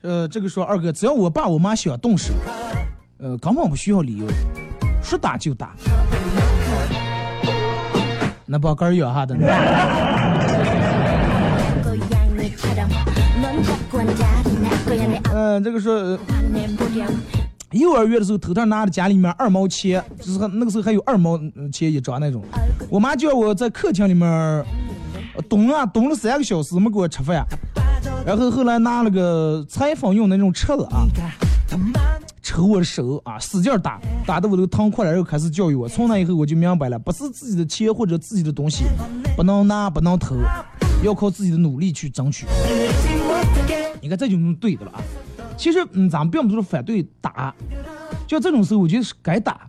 [0.01, 2.33] 呃，这个说二哥，只要我爸我妈想动手，
[3.19, 4.25] 呃，根本不需要理由，
[5.03, 5.71] 说打就打。
[8.45, 9.47] 那把杆儿咬下的呢？
[15.31, 16.17] 嗯， 这个说
[17.71, 21.37] 幼儿园的时候偷偷拿着家里面二毛钱，就是那个时候还有二毛
[21.71, 22.43] 钱一张那种。
[22.89, 24.65] 我妈叫我在客厅里面
[25.47, 27.45] 蹲啊蹲了三个小时没给我吃饭，
[28.25, 31.05] 然后后来拿了个裁缝用那种尺子啊，
[32.41, 35.87] 抽我的手啊，使劲打，打的我都疼哭了，然后开始教育我。
[35.87, 38.85] 从那以后我就明白了，不是自己的钱或者自己的东西
[39.37, 40.35] 不能拿不能偷，
[41.03, 42.47] 要靠自己的努力去争取。
[44.01, 45.03] 你看这就是对的了啊！
[45.59, 47.53] 其实，嗯，咱们并不是反对打，
[48.25, 49.59] 就这种时候，我觉得是该打。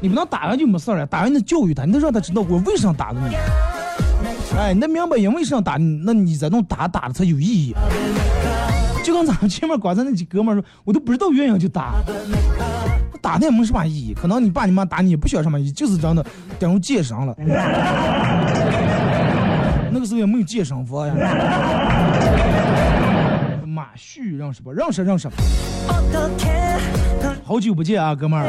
[0.00, 3.36] 你不能打完就没事了，打完得教育他，你得让他知道我为啥打的你。
[4.56, 7.74] 哎，你明白因为啥打你，那你这种打打的才有意义。
[9.04, 11.96] 就跟咱们前面刚才那几哥们说，我都不知道原因就打，
[13.20, 14.14] 打的也没什么意义。
[14.14, 16.24] 可能你爸你妈打你也不需要什么意义，就是真的
[16.58, 17.36] 等于健身了。
[19.92, 21.14] 那个时候也没有健身房呀。
[23.80, 24.70] 马旭认识不？
[24.70, 25.26] 认识认识。
[27.42, 28.46] 好久不见啊，哥们儿！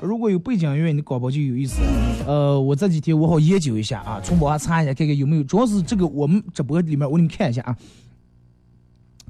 [0.00, 1.82] 如果有背景音乐，你搞不就有意思。
[2.26, 5.44] 呃，我这几天我好研究一下啊，从网上查一下，看看有没有。
[5.44, 7.76] 主要是这个我们直播里面，我给你们看一下啊，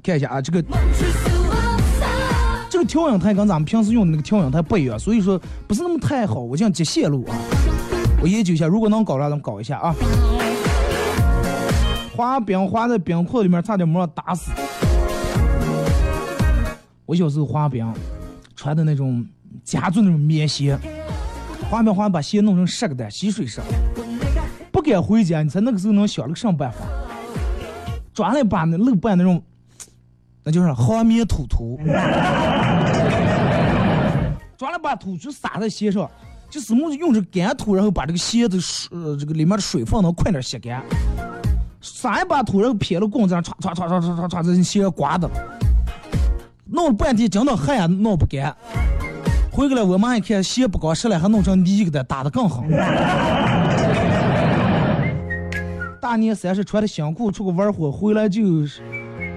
[0.01, 0.63] 看一下啊，这个
[2.69, 5.37] 这个调音台跟咱们平时用的那个调音台不一样，所以说
[5.67, 6.35] 不是那么太好。
[6.39, 7.35] 我想接线路啊，
[8.21, 9.93] 我研究一下，如果能搞了，咱们搞一下啊。
[12.15, 14.49] 滑冰滑在冰库里面，差点没打死。
[17.05, 17.85] 我小时候滑冰，
[18.55, 19.25] 穿的那种
[19.65, 20.77] 夹住那种棉鞋，
[21.69, 23.59] 滑冰滑把鞋弄成湿的吸水湿，
[24.71, 25.43] 不敢回家。
[25.43, 26.85] 你猜那个时候能想了个什么办法？
[28.13, 29.43] 抓了一把那露半那种，
[30.41, 31.77] 那就是黄棉土土，
[34.57, 36.09] 抓了把土去撒在鞋上，
[36.49, 38.89] 就是么用这干土，然后把这个鞋子水
[39.19, 40.81] 这个里面的水分能快点吸干。
[41.87, 45.29] 撒一把土，然后撇了棍子，歘歘歘歘歘歘歘，这鞋刮的，
[46.65, 48.55] 弄了半天，真的汗也弄不干。
[49.51, 52.67] 回过来，我妈一看鞋不光湿了，还弄成泥给他打的更狠。
[56.01, 58.41] 大年三十穿的新裤出去玩火，回来就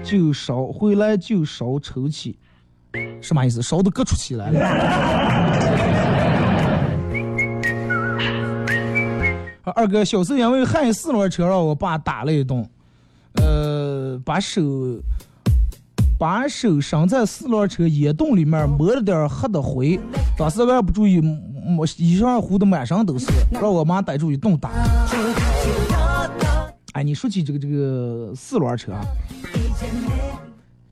[0.03, 2.35] 就烧，回来就烧抽气，
[3.21, 3.61] 什么意思？
[3.61, 5.68] 烧的各处起来了。
[9.71, 12.67] 二哥小时候因为害四轮车让我爸打了一顿，
[13.33, 14.61] 呃，把手
[16.17, 19.99] 把手伸在四轮车烟洞里面抹了点黑的灰，
[20.37, 21.21] 当时还不注意，
[21.65, 24.69] 抹衣裳糊的满身都是，让我妈逮住一顿打。
[26.93, 29.01] 哎，你说起这个这个四轮车啊，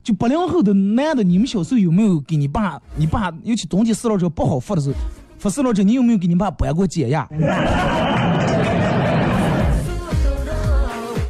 [0.02, 4.94] 就八零后的男的，你们小时候有没有给你爸、你爸，尤其冬天四轮车不好发的时候，
[5.38, 7.28] 发饲料车，你有没有给你爸搬过解压？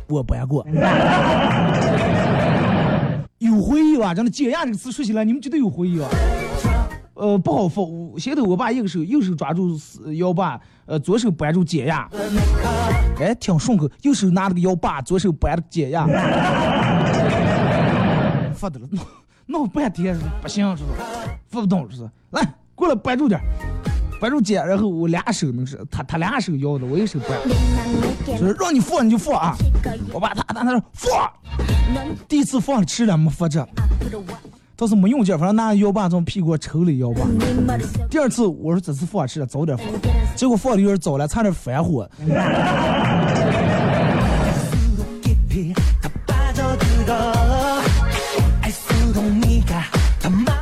[0.09, 0.66] 我搬过。
[3.38, 4.12] 有回忆吧？
[4.14, 6.09] 真的，解压这个词说起来，你们绝对有回忆吧？
[7.14, 7.82] 呃，不好发。
[8.18, 9.78] 前头我爸一个手右手抓住
[10.16, 12.09] 腰把，呃，左手扳住解压，
[13.20, 13.88] 哎，挺顺口。
[14.02, 16.06] 右手拿了个腰把，左手扳着解压。
[18.54, 19.04] 发的了，弄
[19.46, 20.90] 弄半天不行，是吧？
[21.46, 22.42] 发不动，是来
[22.74, 23.40] 过来扳住点，
[24.20, 27.28] 扳住肩，然后我俩手能是，他他俩手摇的，我一手掰，
[28.26, 29.54] 就是让你放你就放啊！
[30.12, 31.30] 我把他他他说放，
[32.26, 33.66] 第一次放吃了没放着，
[34.76, 37.26] 倒是没用劲，反正拿腰板从屁股抽了腰板。
[38.10, 39.86] 第二次我说这次放吃了早点放，
[40.34, 42.08] 结果放的有点早了，差点反火。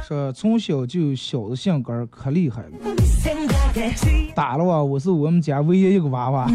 [0.07, 2.69] 说从小就小的性格可厉害了，
[4.37, 6.49] 打了我，我是我们家唯一一个娃娃。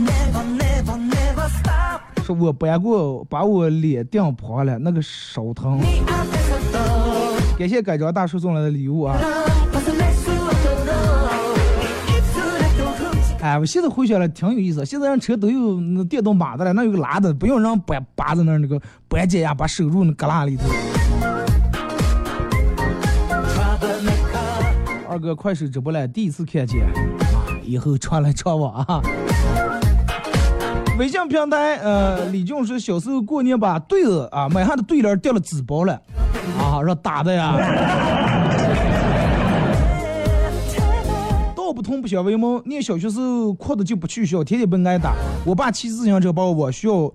[2.24, 5.82] 说我搬过，把我脸顶破了，那个手疼。
[7.60, 9.18] 感谢改装大叔送来的礼物啊！
[13.42, 20.64] 哎，我现在回想了挺有意思，现在人车都有那电动把子了，那有个拉的，不用人掰扒在那儿那个扳解呀，把手入那旮旯里头。
[25.12, 26.94] 二哥快手直播了，第一次看见，啊
[27.66, 29.02] 以后常来常往啊。
[30.98, 36.02] 微信平台，呃，李俊说小时候过年把对子啊买下的对联掉了纸包了，
[36.58, 37.58] 啊，让打的呀。
[41.58, 45.14] 道不同不相为谋，念小学时候哭的就不去学校，天天被挨打。
[45.46, 47.12] 我爸骑自行车把我往学校，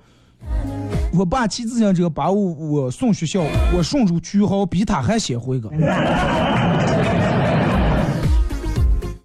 [1.19, 3.41] 我爸骑自行车把我我送学校，
[3.75, 5.71] 我顺住区号比他还先回个。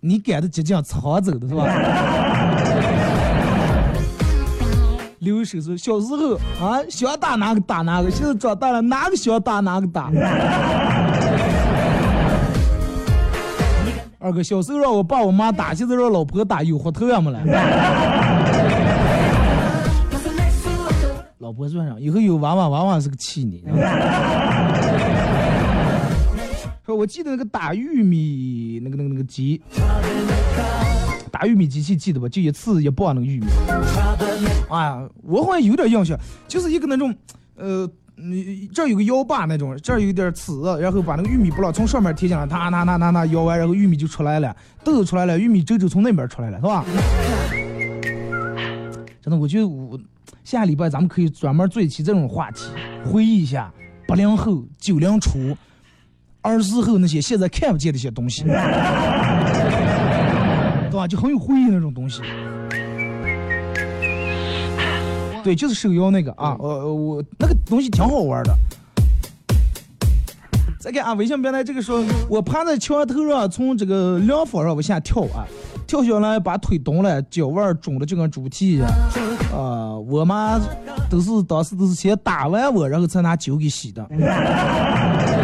[0.03, 1.63] 你赶着即将藏走的是吧？
[5.19, 10.09] 留手说小时候啊，想打哪个打哪个，现在长大了哪个想打哪个打。
[14.17, 17.39] 二哥小时候让我爸我妈打，现在让老婆打，有活头呀没了。
[21.37, 23.63] 老婆算上，以后有娃娃，娃娃是个气你。
[26.95, 29.61] 我记得那个打玉米那个那个那个机，
[31.31, 32.27] 打玉米机器记得吧？
[32.29, 33.45] 就一次一磅那个玉米。
[34.69, 36.17] 哎呀，我好像有点印象，
[36.47, 37.13] 就是一个那种，
[37.55, 46.85] 呃，你这有个摇把那种，这儿有点刺，然后把那个玉米不知道从上面贴进来，它那那那那摇完，然后玉米就出来了，豆子出来了，玉米粥就从那边出来了，是吧？
[49.21, 49.99] 真的，我觉得我
[50.43, 52.65] 下礼拜咱们可以专门做一期这种话题，
[53.05, 53.71] 回忆一下
[54.07, 55.55] 八零后、九零初。
[56.41, 58.43] 儿时候那些现在看不见的一些东西，
[60.89, 61.07] 对吧？
[61.07, 62.21] 就很有回忆那种东西。
[65.43, 68.55] 对，就是手摇那个啊，呃，我那个东西挺好玩的。
[70.79, 75.45] 再看啊，微信平台这个时候，我趴在墙头上，从这个凉房上往下跳啊，
[75.87, 78.87] 跳下来把腿冻了，脚腕肿的就跟猪蹄一样。
[79.51, 80.59] 啊，我妈
[81.09, 84.07] 都是当时都是先打完我，然后才拿酒给洗的。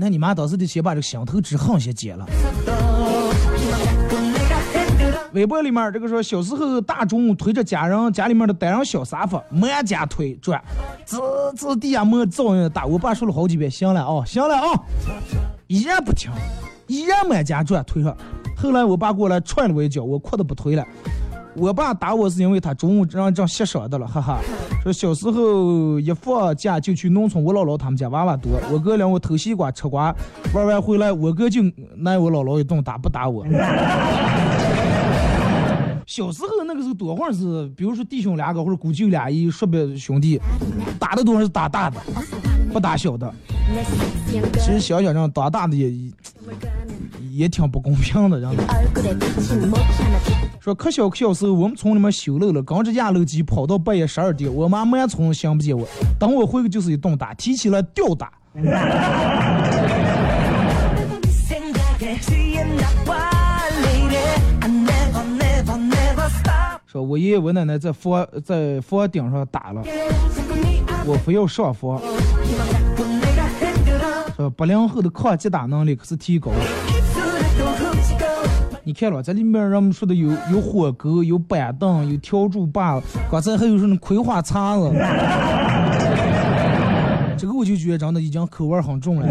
[0.00, 2.26] 可能你妈当时得先把这个心头之恨先解了。
[5.34, 10.58] 微博里面这个说，小时候大中午推着家人家里面的单人小沙发，满家推转，
[11.06, 11.18] 吱
[11.54, 12.86] 吱地下没噪音大。
[12.86, 14.68] 我爸说了好几遍，行了啊，行了啊，
[15.66, 16.30] 依然不听，
[16.86, 18.16] 依然满家转推上。
[18.56, 20.82] 后来我爸过来踹了我一脚，我哭的不推了。
[21.60, 24.38] 我爸打我是因为他中午让让吸伤的了，哈哈。
[24.82, 30.14] 说小时候一放假就去农村，我姥姥他们家娃娃多，我哥领我偷西瓜吃瓜，
[30.54, 31.60] 玩完回来我哥就
[32.06, 33.44] 挨我姥姥一顿打，不打我。
[36.06, 40.40] 小时候那个时候多会是，比如说弟兄两个或者姑舅俩一叔伯兄弟，
[40.98, 42.00] 打的多是打大的，
[42.72, 43.30] 不打小的。
[44.58, 45.92] 其实想想让打大的也
[47.30, 48.54] 也挺不公平的，让。
[50.60, 58.32] 说可小可小时候，我们村里面修楼了，刚着压楼机跑到半夜十二点，我妈满村想不见我，等我回去就是一顿打，提起来吊打。
[66.86, 69.80] 说我爷爷我奶奶在房在房顶上打了，
[71.06, 72.00] 我非要上房。
[74.36, 76.99] 说八零后的抗击打能力可是提高了。
[78.82, 82.98] 你看了，这里面人们说的有有火钩，有板凳，有笤帚把，
[83.30, 84.90] 刚才还有什么葵花叉子。
[87.36, 89.28] 这个我就觉得真的已经口味很重了。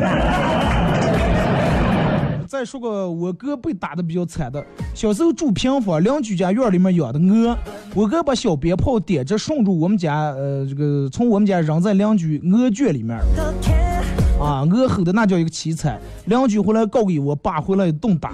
[2.47, 4.63] 再说个我哥被打的比较惨的，
[4.95, 7.57] 小时候住平房，邻居家院里面养的鹅，
[7.93, 13.23] 我哥把小鞭炮点着顺住我们家，呃，这个从我们家扔在邻居鹅圈里面儿，
[14.43, 18.31] 啊，鹅吼的那叫一个凄惨，邻居回来告给我爸，回来一顿打。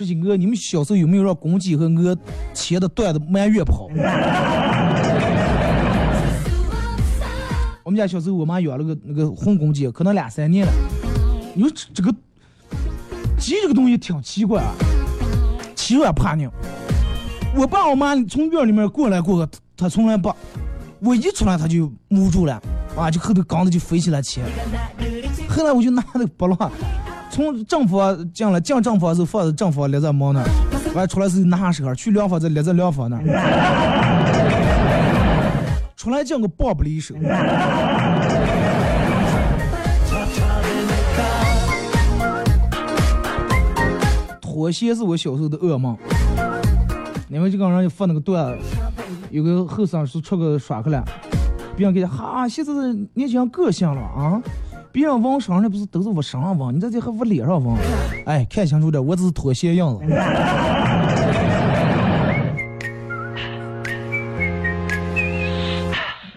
[0.00, 2.16] 说起鹅，你们小时候有没有让公鸡和鹅
[2.54, 3.86] 牵的断的满月跑？
[7.82, 10.72] 我们家小时候，我妈养了个那个红公鸡，可能两三年了。
[11.54, 12.10] 你说这这个
[13.38, 14.72] 鸡这个东西挺奇怪啊，
[15.76, 16.50] 欺软怕硬。
[17.54, 19.46] 我爸我妈从院里面过来过，
[19.76, 20.34] 他从来不，
[21.00, 22.58] 我一出来他就捂住了，
[22.96, 24.40] 啊，就后头刚子就飞起来起。
[25.46, 26.72] 后来我就拿那个拨浪，
[27.30, 30.46] 从正房进来进正房时候放在正房立在门那儿，
[30.94, 33.22] 完出来时候拿上手去凉房再立在凉房那儿，
[35.96, 37.14] 出来进个棒不离手。
[44.40, 45.96] 拖鞋是我小时候的噩梦，
[47.30, 48.58] 因为这个人就发那个段，
[49.30, 51.02] 有个后生是出去耍去了，
[51.76, 54.42] 别人给他哈，现在的年轻人个性了啊，
[54.92, 57.76] 别人纹身那不是都是往身上纹，你这这还往脸上纹，
[58.26, 60.04] 哎，看清楚点，我只是拖鞋样子。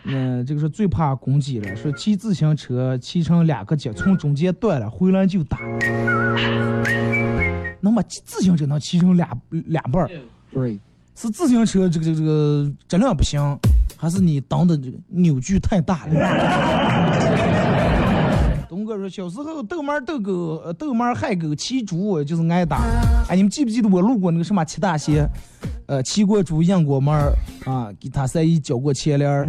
[0.06, 5.58] 嗯，这个是最怕攻击了，说骑自行车骑成两个节，从中间断了，回来就打。
[7.82, 10.10] 能把自行车能骑成俩两半儿，
[10.52, 10.80] 对，
[11.16, 13.60] 是自行车这个这个这个质量不行，
[13.98, 16.14] 还是你当的这个扭矩太大了？
[19.10, 22.82] 小时候逗猫逗狗，呃逗猫害狗骑猪就是挨打。
[23.30, 25.28] 哎，你们记不记得我路过那个什么七大仙？
[25.86, 27.14] 呃，骑过猪应过猫
[27.66, 29.46] 啊，给他三姨交过钱帘儿，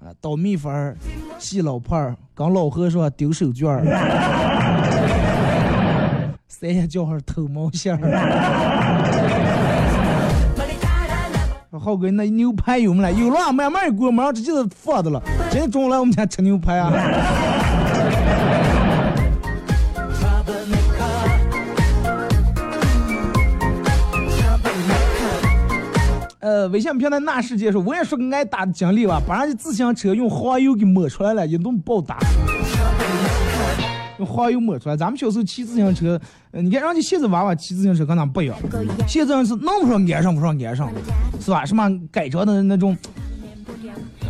[0.00, 0.96] 啊， 倒蜜蜂儿，
[1.38, 3.82] 洗老婆儿，跟老和尚丢手绢儿。
[6.46, 8.00] 三爷叫号偷毛线儿，
[11.82, 13.10] 浩哥，那牛排有没了？
[13.10, 15.22] 有了，慢慢过，马上这就放的了。
[15.50, 16.92] 今天中午来我们家吃牛排啊！
[26.40, 32.18] 呃，微信平台那世界说，我也说个挨打的经历吧，把人家自行车用黄油给抹出来了，一顿暴打。
[34.20, 34.96] 用黄油抹出来。
[34.96, 36.20] 咱们小时候骑自行车，
[36.52, 38.56] 你看人家现在娃娃骑自行车跟咱不一样，
[39.08, 40.90] 现在是弄不上安上不上安上，
[41.40, 41.64] 是吧？
[41.64, 42.96] 什么改装的那种，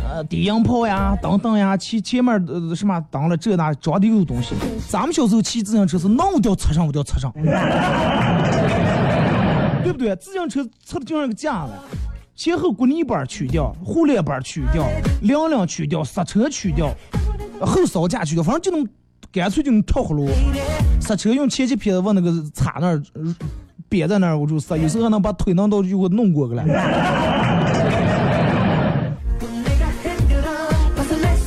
[0.09, 4.55] 呃，低音炮呀、等等呀，前前面呃什么挡了这那装的有东西。
[4.87, 7.31] 咱们小时候骑自行车是弄掉车上，不掉车上，
[9.83, 10.15] 对不对？
[10.15, 11.73] 自行车车的就像个架子，
[12.35, 14.87] 前后滚泥板去掉，护链板去掉，
[15.23, 16.93] 两两去掉，刹车去掉，
[17.59, 18.87] 后扫架去掉，反正就能。
[19.31, 20.27] 干脆就能跳葫芦，
[20.99, 23.01] 刹车用前几片子往那个插那儿，
[23.89, 26.63] 瘪在那儿我就刹，有时候还能把腿弄到就给我弄过去了。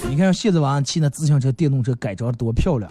[0.09, 2.91] 你看现在娃骑那自行车、电动车改装多漂亮。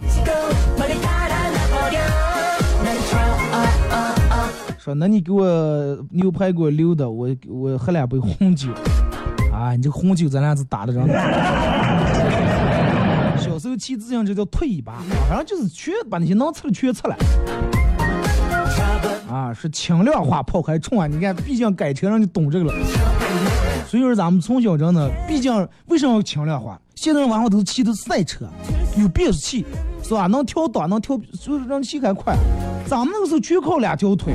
[4.78, 8.68] 说那你给我牛排给我留的，我我喝两杯红酒。
[9.52, 11.00] 啊，你这红酒咱俩是打的着
[13.76, 14.94] 骑自行车叫退一把，
[15.28, 17.16] 好像就是全把那些能吃的全吃了。
[19.30, 21.06] 啊，是轻量化抛开冲啊！
[21.08, 22.74] 你看，毕竟改车人就懂这个了。
[23.88, 25.52] 所以说咱们从小真的，毕竟
[25.86, 26.80] 为什么要轻量化？
[26.94, 28.48] 现在娃娃都是骑的赛车，
[28.96, 29.66] 有变速器，
[30.04, 30.28] 是吧？
[30.28, 32.36] 能调档，能调，所以让骑还快。
[32.86, 34.34] 咱们那个时候全靠两条腿，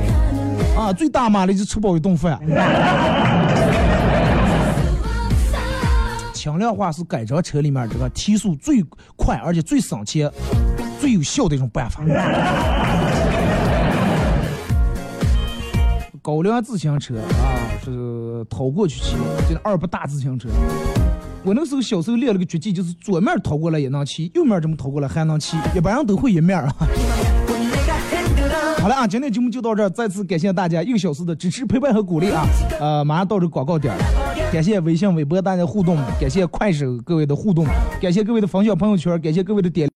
[0.76, 2.38] 啊，最大马力就吃饱一顿饭。
[6.40, 8.82] 轻量化是改装车里面这个提速最
[9.14, 10.32] 快，而且最省钱、
[10.98, 12.02] 最有效的一种办法。
[16.22, 17.52] 高粱自行车啊，
[17.84, 19.16] 是掏过去骑，
[19.46, 20.48] 就是二八大自行车。
[21.44, 26.74] 我那时候小时候练了个绝技，就是左面掏过来也能骑，右面这么掏过来还能骑，一般人都会一面啊。
[28.80, 32.46] 好了啊，今天节目就到这儿，再次感谢大家一个小时的支持、陪伴和鼓励啊！
[32.80, 34.29] 呃，马上到这广告点了。
[34.52, 37.64] 感谢微信、微博大家互动，感谢快手各位的互动，
[38.02, 39.88] 感谢各位的分享朋友圈，感谢各位的点。